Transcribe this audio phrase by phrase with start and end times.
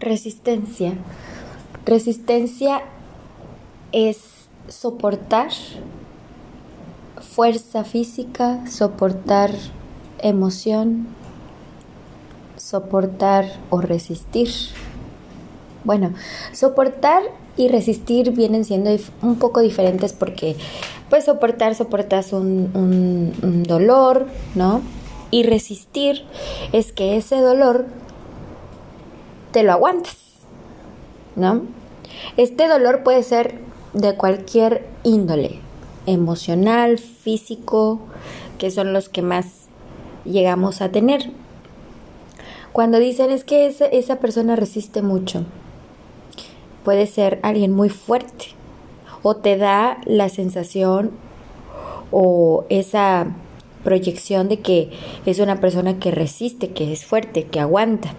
[0.00, 0.94] Resistencia.
[1.84, 2.80] Resistencia
[3.92, 4.18] es
[4.66, 5.50] soportar
[7.20, 9.50] fuerza física, soportar
[10.20, 11.06] emoción,
[12.56, 14.48] soportar o resistir.
[15.84, 16.14] Bueno,
[16.52, 17.22] soportar
[17.58, 18.90] y resistir vienen siendo
[19.20, 20.56] un poco diferentes porque
[21.10, 24.80] pues soportar, soportas un, un dolor, ¿no?
[25.30, 26.24] Y resistir
[26.72, 27.84] es que ese dolor
[29.52, 30.16] te lo aguantas,
[31.36, 31.62] ¿no?
[32.36, 33.58] Este dolor puede ser
[33.92, 35.60] de cualquier índole,
[36.06, 38.00] emocional, físico,
[38.58, 39.66] que son los que más
[40.24, 41.30] llegamos a tener.
[42.72, 45.44] Cuando dicen es que esa, esa persona resiste mucho,
[46.84, 48.46] puede ser alguien muy fuerte
[49.22, 51.10] o te da la sensación
[52.10, 53.34] o esa
[53.84, 54.90] proyección de que
[55.26, 58.14] es una persona que resiste, que es fuerte, que aguanta.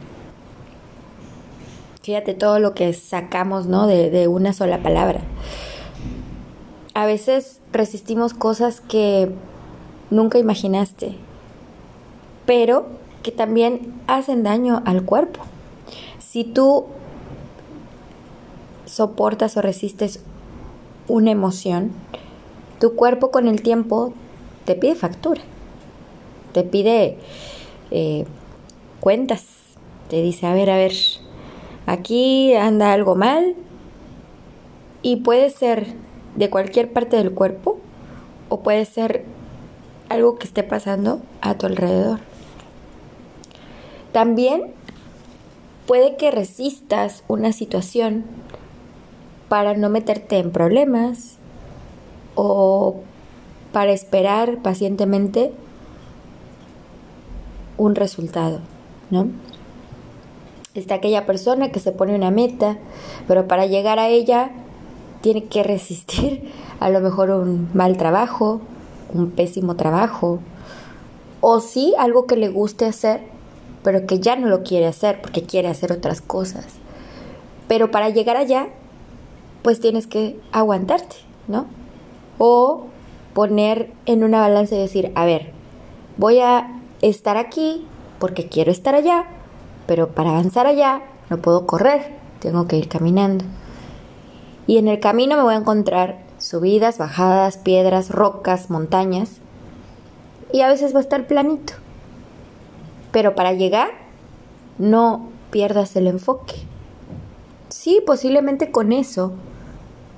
[2.02, 3.86] Fíjate todo lo que sacamos, ¿no?
[3.86, 5.22] De, una sola palabra.
[6.96, 9.32] A veces resistimos cosas que
[10.10, 11.16] nunca imaginaste,
[12.46, 12.88] pero
[13.22, 15.42] que también hacen daño al cuerpo.
[16.18, 16.88] Si tú
[18.86, 20.22] soportas o resistes
[21.08, 21.92] una emoción,
[22.80, 24.14] tu cuerpo con el tiempo
[24.66, 25.42] te pide factura,
[26.52, 27.18] te pide
[27.92, 28.26] eh,
[29.00, 29.46] cuentas,
[30.10, 30.94] te dice, a ver, a ver,
[31.92, 33.56] aquí anda algo mal
[35.02, 35.94] y puede ser
[36.36, 37.80] de cualquier parte del cuerpo
[38.48, 39.26] o puede ser
[40.08, 42.20] algo que esté pasando a tu alrededor.
[44.14, 44.74] También
[45.86, 48.24] puede que resistas una situación
[49.50, 51.38] para no meterte en problemas
[52.36, 53.02] o
[53.74, 55.52] para esperar pacientemente
[57.78, 58.62] un resultado,
[59.10, 59.28] ¿no?
[60.74, 62.78] Está aquella persona que se pone una meta,
[63.28, 64.52] pero para llegar a ella
[65.22, 68.62] tiene que resistir a lo mejor un mal trabajo,
[69.14, 70.40] un pésimo trabajo,
[71.42, 73.22] o sí algo que le guste hacer,
[73.84, 76.68] pero que ya no lo quiere hacer porque quiere hacer otras cosas.
[77.68, 78.70] Pero para llegar allá,
[79.64, 81.18] pues tienes que aguantarte,
[81.48, 81.66] ¿no?
[82.38, 82.86] O
[83.34, 85.52] poner en una balanza y decir, a ver,
[86.18, 87.86] voy a estar aquí
[88.20, 89.26] porque quiero estar allá,
[89.88, 93.46] pero para avanzar allá no puedo correr, tengo que ir caminando.
[94.68, 99.38] Y en el camino me voy a encontrar subidas, bajadas, piedras, rocas, montañas.
[100.52, 101.74] Y a veces va a estar planito.
[103.12, 103.90] Pero para llegar,
[104.78, 106.56] no pierdas el enfoque.
[107.70, 109.34] Sí, posiblemente con eso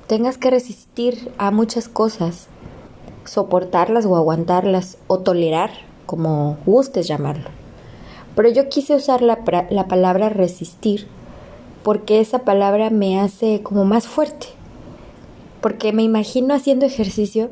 [0.07, 2.47] tengas que resistir a muchas cosas,
[3.25, 5.71] soportarlas o aguantarlas o tolerar,
[6.05, 7.62] como gustes llamarlo.
[8.35, 9.39] Pero yo quise usar la,
[9.69, 11.07] la palabra resistir
[11.83, 14.47] porque esa palabra me hace como más fuerte.
[15.61, 17.49] Porque me imagino haciendo ejercicio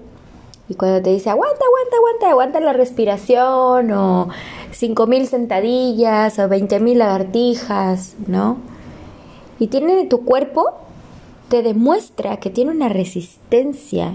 [0.69, 4.29] y cuando te dice aguanta, aguanta, aguanta, aguanta la respiración o
[4.71, 8.57] cinco mil sentadillas o veinte mil lagartijas, ¿no?
[9.59, 10.71] Y tiene tu cuerpo,
[11.49, 14.13] te demuestra que tiene una resistencia,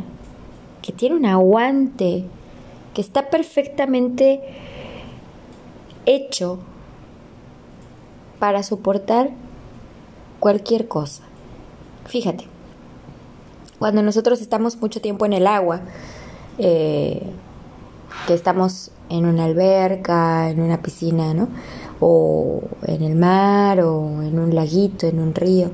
[0.82, 2.24] que tiene un aguante,
[2.94, 4.40] que está perfectamente
[6.06, 6.58] hecho
[8.38, 9.30] para soportar
[10.40, 11.22] cualquier cosa.
[12.06, 12.46] Fíjate,
[13.78, 15.80] cuando nosotros estamos mucho tiempo en el agua,
[16.58, 17.22] eh,
[18.26, 21.48] que estamos en una alberca, en una piscina, ¿no?
[22.00, 25.70] O en el mar, o en un laguito, en un río,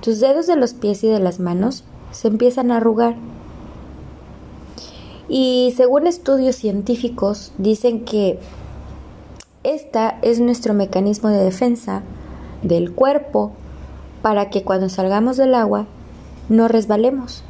[0.00, 3.16] tus dedos de los pies y de las manos se empiezan a arrugar.
[5.28, 8.38] Y según estudios científicos dicen que
[9.74, 12.02] esta es nuestro mecanismo de defensa
[12.62, 13.52] del cuerpo
[14.20, 15.86] para que cuando salgamos del agua
[16.48, 17.44] no resbalemos.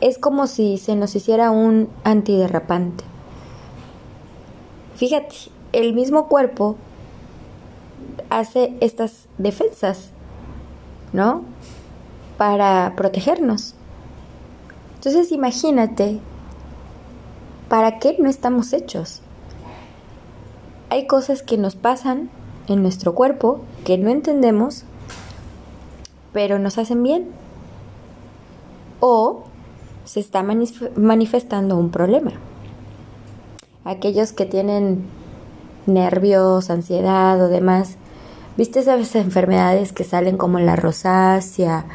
[0.00, 3.04] Es como si se nos hiciera un antiderrapante.
[4.96, 5.36] Fíjate,
[5.72, 6.76] el mismo cuerpo
[8.30, 10.10] hace estas defensas,
[11.12, 11.42] ¿no?
[12.36, 13.76] Para protegernos.
[14.96, 16.18] Entonces imagínate,
[17.68, 19.22] ¿para qué no estamos hechos?
[20.94, 22.30] Hay cosas que nos pasan
[22.68, 24.84] en nuestro cuerpo que no entendemos
[26.32, 27.32] pero nos hacen bien.
[29.00, 29.42] O
[30.04, 32.30] se está manifestando un problema.
[33.84, 35.04] Aquellos que tienen
[35.86, 37.96] nervios, ansiedad o demás,
[38.56, 41.86] ¿viste esas enfermedades que salen como la rosácea,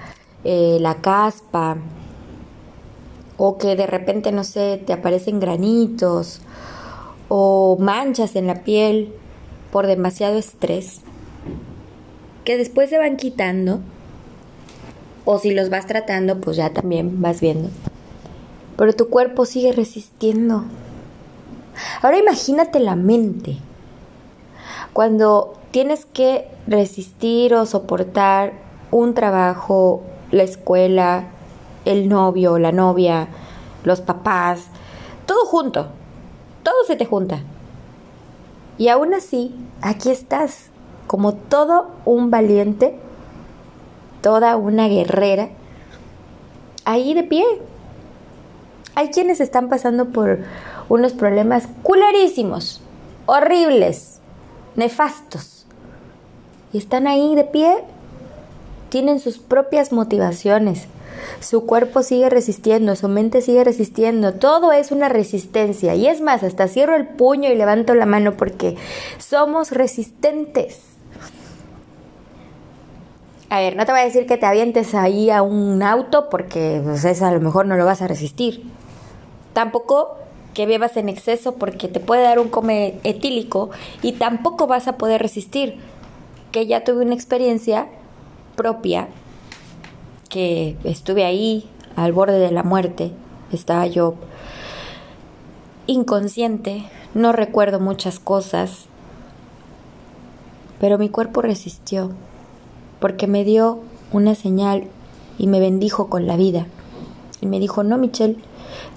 [0.44, 1.78] eh, la caspa?
[3.38, 6.42] O que de repente, no sé, te aparecen granitos
[7.30, 9.14] o manchas en la piel
[9.72, 11.02] por demasiado estrés
[12.50, 13.80] que después se van quitando.
[15.24, 17.70] O si los vas tratando, pues ya también vas viendo.
[18.76, 20.64] Pero tu cuerpo sigue resistiendo.
[22.02, 23.58] Ahora imagínate la mente.
[24.94, 28.54] Cuando tienes que resistir o soportar
[28.90, 31.26] un trabajo, la escuela,
[31.86, 33.28] el novio, la novia,
[33.84, 34.62] los papás,
[35.28, 35.90] todo junto,
[36.69, 37.39] todo se te junta.
[38.77, 40.69] Y aún así, aquí estás,
[41.07, 42.95] como todo un valiente,
[44.21, 45.50] toda una guerrera,
[46.86, 47.44] ahí de pie.
[48.94, 50.42] Hay quienes están pasando por
[50.89, 52.81] unos problemas culerísimos,
[53.25, 54.19] horribles,
[54.75, 55.66] nefastos.
[56.71, 57.83] Y están ahí de pie,
[58.89, 60.86] tienen sus propias motivaciones,
[61.39, 65.95] su cuerpo sigue resistiendo, su mente sigue resistiendo, todo es una resistencia.
[65.95, 68.75] Y es más, hasta cierro el puño y levanto la mano porque
[69.17, 70.81] somos resistentes.
[73.50, 76.81] A ver, no te voy a decir que te avientes ahí a un auto porque
[76.83, 78.63] pues, eso a lo mejor no lo vas a resistir.
[79.53, 80.17] Tampoco
[80.53, 83.71] que bebas en exceso porque te puede dar un come etílico
[84.01, 85.77] y tampoco vas a poder resistir.
[86.51, 87.88] Que ya tuve una experiencia
[88.56, 89.07] propia
[90.30, 93.12] que estuve ahí al borde de la muerte,
[93.52, 94.14] estaba yo
[95.88, 96.86] inconsciente,
[97.16, 98.86] no recuerdo muchas cosas,
[100.80, 102.12] pero mi cuerpo resistió,
[103.00, 103.80] porque me dio
[104.14, 104.86] una señal
[105.38, 106.68] y me bendijo con la vida.
[107.42, 108.38] Y me dijo, no, Michelle,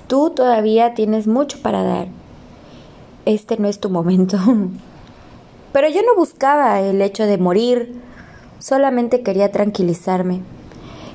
[0.09, 2.09] tú todavía tienes mucho para dar.
[3.25, 4.37] Este no es tu momento.
[5.73, 7.95] Pero yo no buscaba el hecho de morir,
[8.59, 10.43] solamente quería tranquilizarme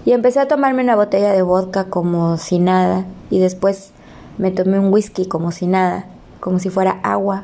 [0.07, 3.91] y empecé a tomarme una botella de vodka como si nada y después
[4.37, 6.05] me tomé un whisky como si nada,
[6.39, 7.43] como si fuera agua,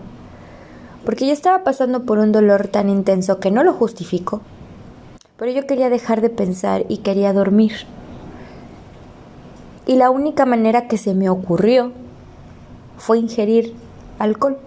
[1.04, 4.39] porque yo estaba pasando por un dolor tan intenso que no lo justifico,
[5.36, 7.74] pero yo quería dejar de pensar y quería dormir.
[9.86, 11.92] Y la única manera que se me ocurrió
[12.95, 13.75] fue ingerir
[14.19, 14.57] alcohol.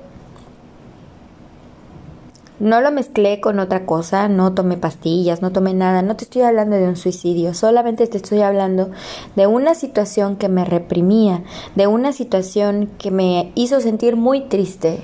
[2.59, 6.41] No lo mezclé con otra cosa, no tomé pastillas, no tomé nada, no te estoy
[6.41, 8.91] hablando de un suicidio, solamente te estoy hablando
[9.35, 11.43] de una situación que me reprimía,
[11.75, 15.01] de una situación que me hizo sentir muy triste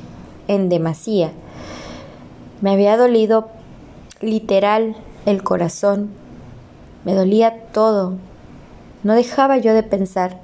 [0.49, 1.33] en demasía.
[2.63, 3.49] Me había dolido
[4.23, 4.97] literal
[5.27, 6.09] el corazón,
[7.05, 8.15] me dolía todo,
[9.03, 10.41] no dejaba yo de pensar,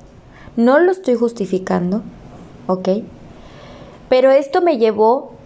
[0.57, 2.03] no lo estoy justificando,
[2.67, 2.89] ¿ok?
[4.11, 5.38] Pero esto me llevó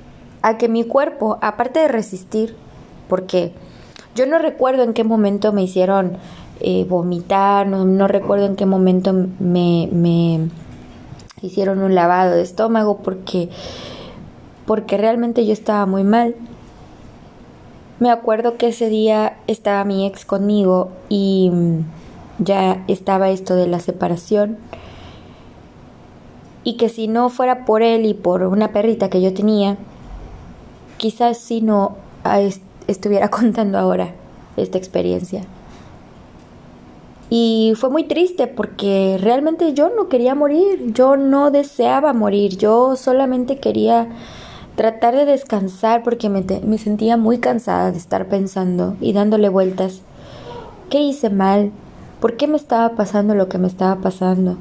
[0.42, 2.56] a que mi cuerpo, aparte de resistir,
[3.08, 3.52] porque
[4.14, 6.18] yo no recuerdo en qué momento me hicieron
[6.60, 10.48] eh, vomitar, no, recuerdo en qué momento me, me
[11.40, 13.48] hicieron un lavado de estómago, porque,
[14.66, 16.34] porque realmente yo estaba muy mal.
[18.00, 21.52] Me acuerdo que ese día estaba mi ex conmigo y
[22.38, 24.58] ya estaba esto de la separación
[26.64, 29.76] y que si no fuera por él y por una perrita que yo tenía,
[31.02, 31.96] quizás si no
[32.87, 34.14] estuviera contando ahora
[34.56, 35.43] esta experiencia.
[37.28, 42.94] Y fue muy triste porque realmente yo no quería morir, yo no deseaba morir, yo
[42.94, 44.06] solamente quería
[44.76, 50.02] tratar de descansar porque me, me, sentía muy cansada de estar pensando y dándole vueltas.
[50.88, 51.73] ¿Qué hice mal?
[52.21, 54.56] ¿Por qué me estaba pasando lo que me estaba pasando?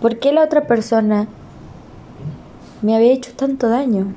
[0.00, 1.26] ¿Por qué la otra persona
[2.82, 4.14] me había hecho tanto daño?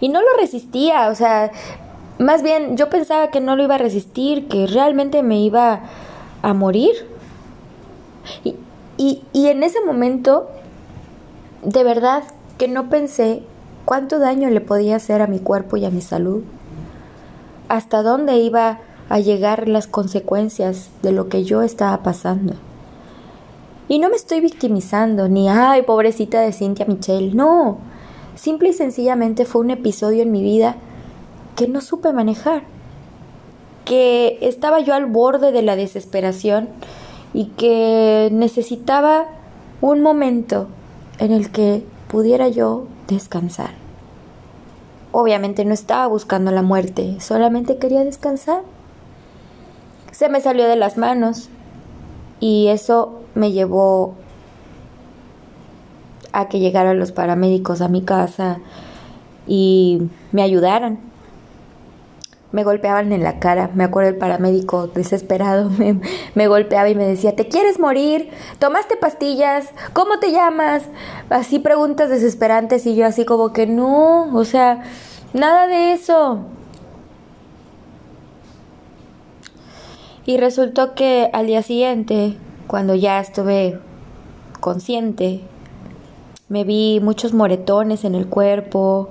[0.00, 1.50] Y no lo resistía, o sea,
[2.18, 5.80] más bien yo pensaba que no lo iba a resistir, que realmente me iba
[6.42, 6.92] a morir.
[8.44, 8.56] Y,
[8.96, 10.48] y, y en ese momento,
[11.62, 12.24] de verdad
[12.58, 13.42] que no pensé
[13.84, 16.42] cuánto daño le podía hacer a mi cuerpo y a mi salud.
[17.68, 22.54] Hasta dónde iba a llegar las consecuencias de lo que yo estaba pasando.
[23.88, 27.78] Y no me estoy victimizando, ni, ay, pobrecita de Cynthia Michelle, no.
[28.34, 30.76] Simple y sencillamente fue un episodio en mi vida
[31.56, 32.62] que no supe manejar,
[33.84, 36.68] que estaba yo al borde de la desesperación
[37.34, 39.26] y que necesitaba
[39.80, 40.68] un momento
[41.18, 43.70] en el que pudiera yo descansar.
[45.12, 48.62] Obviamente no estaba buscando la muerte, solamente quería descansar.
[50.10, 51.50] Se me salió de las manos
[52.40, 54.14] y eso me llevó
[56.32, 58.58] a que llegaran los paramédicos a mi casa
[59.46, 60.98] y me ayudaran.
[62.52, 66.00] Me golpeaban en la cara, me acuerdo el paramédico desesperado me,
[66.34, 68.28] me, golpeaba y me decía, ¿te quieres morir?
[68.58, 69.70] ¿Tomaste pastillas?
[69.94, 70.82] ¿Cómo te llamas?
[71.30, 74.82] Así preguntas desesperantes y yo así como que no, o sea,
[75.32, 76.40] nada de eso.
[80.24, 82.36] Y resultó que al día siguiente,
[82.66, 83.80] cuando ya estuve
[84.60, 85.40] consciente,
[86.52, 89.08] me vi muchos moretones en el cuerpo,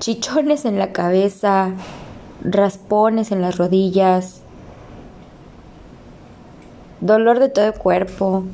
[0.00, 1.70] chichones en la cabeza,
[2.42, 4.42] raspones en las rodillas,
[7.00, 8.44] dolor de todo el cuerpo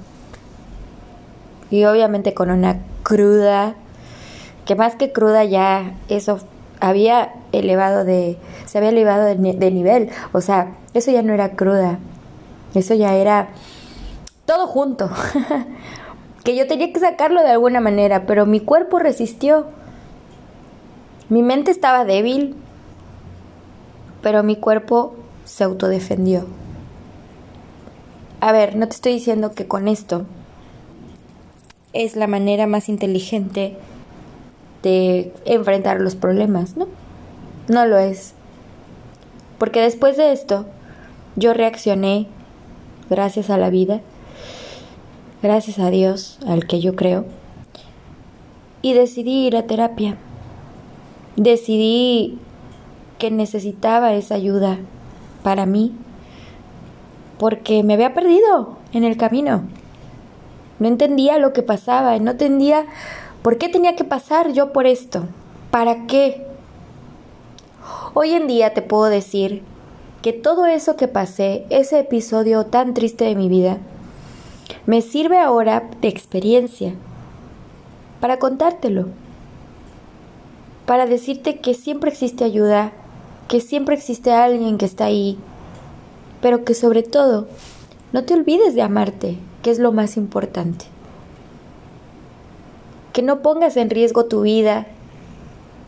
[1.72, 3.74] y obviamente con una cruda,
[4.64, 6.38] que más que cruda ya eso
[6.78, 11.56] había elevado de, se había elevado de, de nivel, o sea, eso ya no era
[11.56, 11.98] cruda,
[12.76, 13.48] eso ya era
[14.46, 15.10] todo junto.
[16.44, 19.66] que yo tenía que sacarlo de alguna manera, pero mi cuerpo resistió.
[21.28, 22.56] Mi mente estaba débil,
[24.22, 26.46] pero mi cuerpo se autodefendió.
[28.40, 30.24] A ver, no te estoy diciendo que con esto
[31.92, 33.76] es la manera más inteligente
[34.82, 36.88] de enfrentar los problemas, ¿no?
[37.68, 38.32] No lo es.
[39.58, 40.66] Porque después de esto,
[41.36, 42.28] yo reaccioné
[43.10, 44.00] gracias a la vida
[45.42, 47.24] gracias a Dios, al que yo creo,
[48.82, 50.16] y decidí ir a terapia.
[51.36, 52.38] Decidí
[53.18, 54.78] que necesitaba esa ayuda
[55.42, 55.92] para mí,
[57.38, 59.64] porque me había perdido en el camino.
[60.78, 62.86] No entendía lo que pasaba, no entendía
[63.42, 65.24] por qué tenía que pasar yo por esto,
[65.70, 66.46] para qué.
[68.14, 69.62] Hoy en día te puedo decir
[70.22, 73.78] que todo eso que pasé, ese episodio tan triste de mi vida,
[74.86, 76.94] me sirve ahora de experiencia
[78.20, 79.08] para contártelo,
[80.86, 82.92] para decirte que siempre existe ayuda,
[83.48, 85.38] que siempre existe alguien que está ahí,
[86.40, 87.48] pero que sobre todo
[88.12, 90.86] no te olvides de amarte, que es lo más importante.
[93.12, 94.86] Que no pongas en riesgo tu vida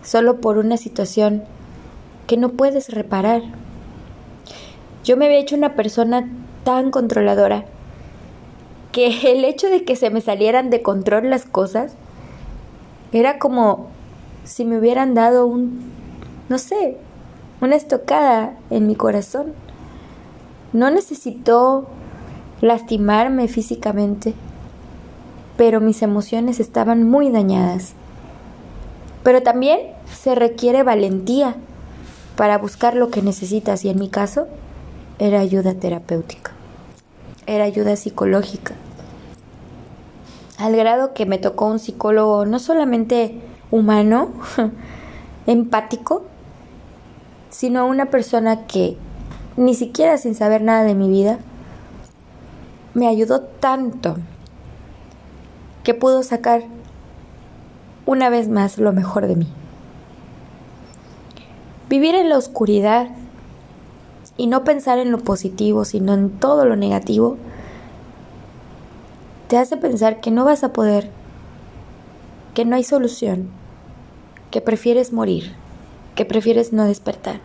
[0.02, 1.44] solo por una situación
[2.26, 3.42] que no puedes reparar.
[5.04, 6.28] Yo me había hecho una persona
[6.64, 7.64] tan controladora
[8.92, 11.94] que el hecho de que se me salieran de control las cosas
[13.12, 13.88] era como
[14.44, 15.80] si me hubieran dado un,
[16.48, 16.98] no sé,
[17.60, 19.54] una estocada en mi corazón.
[20.72, 21.86] No necesitó
[22.60, 24.34] lastimarme físicamente,
[25.56, 27.94] pero mis emociones estaban muy dañadas.
[29.22, 29.80] Pero también
[30.12, 31.56] se requiere valentía
[32.36, 34.48] para buscar lo que necesitas y en mi caso
[35.18, 36.52] era ayuda terapéutica
[37.46, 38.74] era ayuda psicológica.
[40.58, 44.30] Al grado que me tocó un psicólogo no solamente humano,
[45.46, 46.24] empático,
[47.50, 48.96] sino una persona que
[49.56, 51.38] ni siquiera sin saber nada de mi vida,
[52.94, 54.16] me ayudó tanto
[55.82, 56.62] que pudo sacar
[58.06, 59.48] una vez más lo mejor de mí.
[61.88, 63.08] Vivir en la oscuridad
[64.36, 67.36] y no pensar en lo positivo, sino en todo lo negativo,
[69.48, 71.10] te hace pensar que no vas a poder,
[72.54, 73.50] que no hay solución,
[74.50, 75.54] que prefieres morir,
[76.14, 77.40] que prefieres no despertar.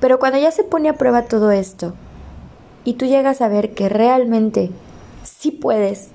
[0.00, 1.94] Pero cuando ya se pone a prueba todo esto
[2.84, 4.70] y tú llegas a ver que realmente
[5.24, 6.10] sí puedes,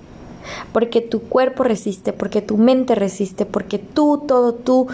[0.72, 4.88] porque tu cuerpo resiste, porque tu mente resiste, porque tú, todo tú,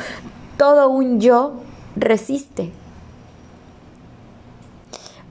[0.58, 1.58] todo un yo
[1.96, 2.72] resiste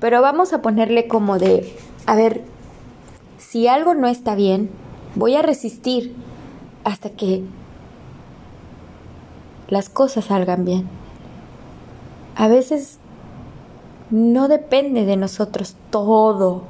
[0.05, 2.43] pero vamos a ponerle como de, a ver,
[3.39, 4.69] si algo no está bien,
[5.15, 6.15] voy a resistir
[6.85, 7.43] hasta que
[9.71, 10.87] las cosas salgan bien.
[12.37, 12.99] A veces
[14.11, 16.65] no depende de nosotros todo.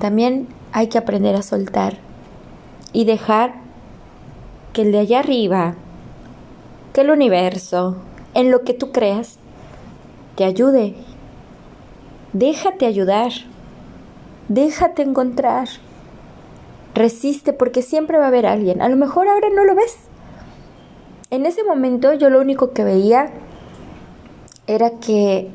[0.00, 1.98] También hay que aprender a soltar
[2.92, 3.54] y dejar
[4.72, 5.76] que el de allá arriba,
[6.92, 7.98] que el universo,
[8.34, 9.38] en lo que tú creas,
[10.34, 10.96] te ayude
[12.38, 13.32] Déjate ayudar.
[14.46, 15.66] Déjate encontrar.
[16.94, 18.80] Resiste porque siempre va a haber alguien.
[18.80, 19.96] A lo mejor ahora no lo ves.
[21.32, 23.30] En ese momento yo lo único que veía
[24.68, 25.48] era que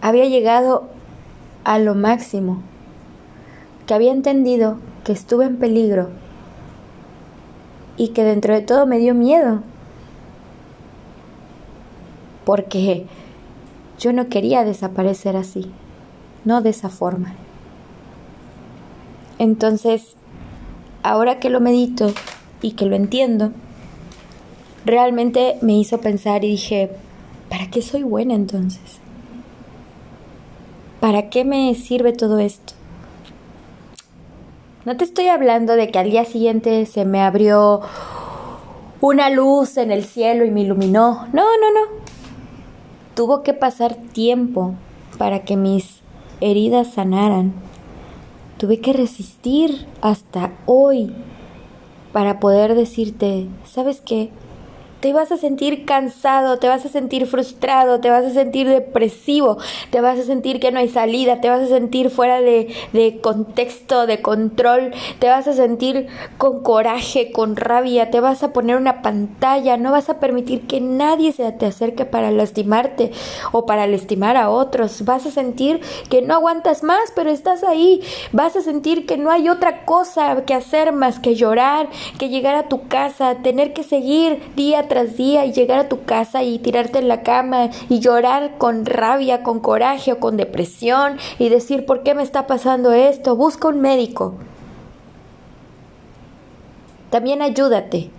[0.00, 0.88] había llegado
[1.64, 2.62] a lo máximo,
[3.86, 6.08] que había entendido que estuve en peligro
[7.98, 9.60] y que dentro de todo me dio miedo.
[12.46, 13.06] Porque
[14.02, 15.70] yo no quería desaparecer así,
[16.44, 17.36] no de esa forma.
[19.38, 20.16] Entonces,
[21.04, 22.12] ahora que lo medito
[22.62, 23.52] y que lo entiendo,
[24.84, 26.90] realmente me hizo pensar y dije,
[27.48, 28.98] ¿para qué soy buena entonces?
[30.98, 32.72] ¿Para qué me sirve todo esto?
[34.84, 37.82] No te estoy hablando de que al día siguiente se me abrió
[39.00, 41.28] una luz en el cielo y me iluminó.
[41.32, 42.01] No, no, no
[43.14, 44.74] tuvo que pasar tiempo
[45.18, 46.00] para que mis
[46.40, 47.52] heridas sanaran.
[48.58, 51.12] Tuve que resistir hasta hoy
[52.12, 54.30] para poder decirte, ¿sabes qué?
[55.02, 59.58] Te vas a sentir cansado, te vas a sentir frustrado, te vas a sentir depresivo,
[59.90, 64.06] te vas a sentir que no hay salida, te vas a sentir fuera de, contexto,
[64.06, 66.06] de control, te vas a sentir
[66.38, 70.80] con coraje, con rabia, te vas a poner una pantalla, no vas a permitir que
[70.80, 73.10] nadie se te acerque para lastimarte
[73.50, 75.80] o para lastimar a otros, vas a sentir
[76.10, 80.44] que no aguantas más, pero estás ahí, vas a sentir que no hay otra cosa
[80.46, 81.88] que hacer más que llorar,
[82.20, 86.02] que llegar a tu casa, tener que seguir día tras día y llegar a tu
[86.02, 91.16] casa y tirarte en la cama y llorar con rabia, con coraje o con depresión
[91.38, 93.34] y decir, ¿por qué me está pasando esto?
[93.34, 94.34] Busca un médico.
[97.08, 98.10] También ayúdate.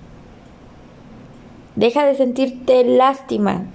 [1.75, 3.65] Deja de sentirte lástima.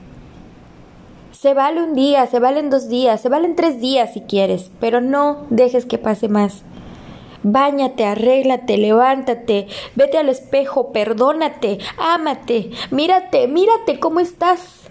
[1.31, 5.01] Se vale un día, se valen dos días, se valen tres días si quieres, pero
[5.01, 6.65] no dejes que pase más.
[7.43, 14.89] Báñate, arréglate, levántate, vete al espejo, perdónate, ámate, mírate, mírate cómo estás.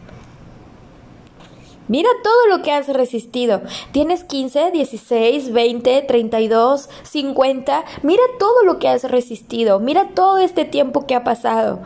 [1.89, 3.61] Mira todo lo que has resistido.
[3.91, 7.85] Tienes 15, 16, 20, 32, 50.
[8.03, 9.79] Mira todo lo que has resistido.
[9.79, 11.79] Mira todo este tiempo que ha pasado.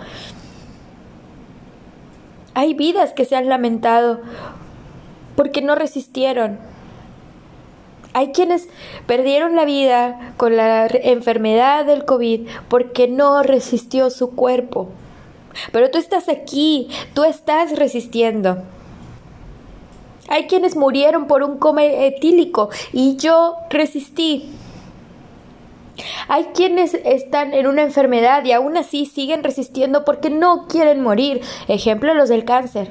[2.53, 4.21] Hay vidas que se han lamentado
[5.35, 6.59] porque no resistieron,
[8.13, 8.67] hay quienes
[9.07, 14.89] perdieron la vida con la enfermedad del COVID porque no resistió su cuerpo.
[15.71, 18.63] Pero tú estás aquí, tú estás resistiendo.
[20.27, 24.49] Hay quienes murieron por un coma etílico y yo resistí.
[26.27, 31.41] Hay quienes están en una enfermedad y aún así siguen resistiendo porque no quieren morir.
[31.67, 32.89] Ejemplo, los del cáncer.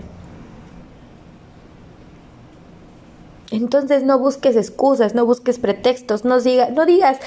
[3.51, 7.19] Entonces no busques excusas, no busques pretextos, no, no digas,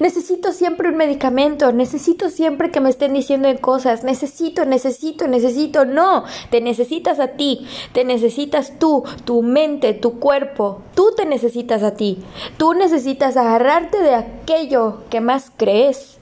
[0.00, 5.84] necesito siempre un medicamento, necesito siempre que me estén diciendo cosas, necesito, necesito, necesito.
[5.84, 11.84] No, te necesitas a ti, te necesitas tú, tu mente, tu cuerpo, tú te necesitas
[11.84, 12.24] a ti,
[12.56, 16.18] tú necesitas agarrarte de aquello que más crees,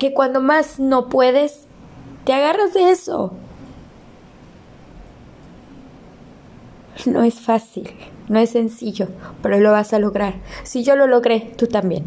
[0.00, 1.66] que cuando más no puedes,
[2.24, 3.32] te agarras de eso.
[7.04, 7.90] No es fácil,
[8.28, 9.08] no es sencillo,
[9.42, 10.34] pero lo vas a lograr.
[10.62, 12.04] Si yo lo logré, tú también.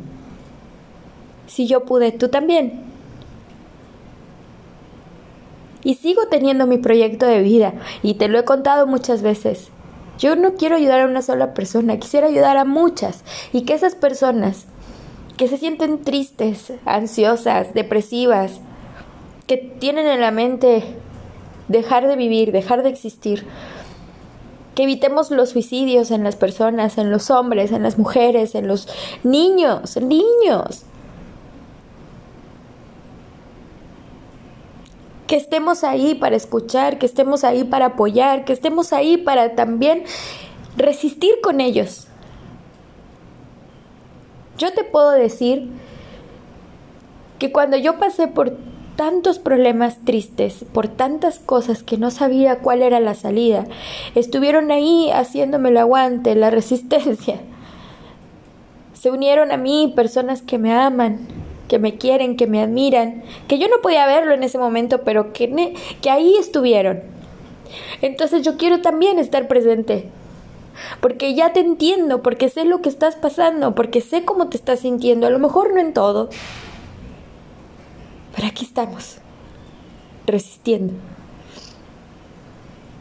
[1.47, 2.82] Si yo pude, tú también.
[5.84, 7.73] Y sigo teniendo mi proyecto de vida
[8.04, 9.69] y te lo he contado muchas veces.
[10.17, 13.23] Yo no quiero ayudar a una sola persona, quisiera ayudar a muchas
[13.54, 14.65] y que esas personas
[15.38, 18.60] que se sienten tristes, ansiosas, depresivas,
[19.47, 20.84] que tienen en la mente
[21.69, 23.45] dejar de vivir, dejar de existir,
[24.75, 28.88] que evitemos los suicidios en las personas, en los hombres, en las mujeres, en los
[29.23, 30.84] niños, niños.
[35.27, 40.03] Que estemos ahí para escuchar, que estemos ahí para apoyar, que estemos ahí para también
[40.77, 42.08] resistir con ellos.
[44.58, 45.69] Yo te puedo decir
[47.38, 48.58] que cuando yo pasé por
[48.99, 53.65] tantos problemas tristes, por tantas cosas que no sabía cuál era la salida,
[54.13, 57.38] estuvieron ahí haciéndome el aguante, la resistencia.
[58.91, 61.19] Se unieron a mí personas que me aman,
[61.69, 65.31] que me quieren, que me admiran, que yo no podía verlo en ese momento, pero
[65.31, 66.99] que, que ahí estuvieron.
[68.01, 70.09] Entonces yo quiero también estar presente,
[70.99, 74.81] porque ya te entiendo, porque sé lo que estás pasando, porque sé cómo te estás
[74.81, 76.29] sintiendo, a lo mejor no en todo,
[78.39, 79.17] pero aquí estamos,
[80.25, 80.93] resistiendo.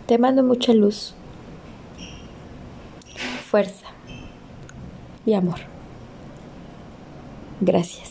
[0.08, 1.14] Te mando mucha luz,
[3.48, 3.86] fuerza
[5.24, 5.60] y amor.
[7.60, 8.07] Gracias.